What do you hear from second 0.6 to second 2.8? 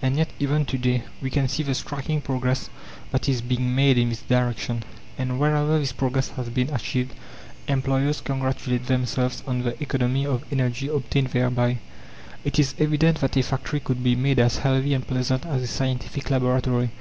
to day we can see the striking progress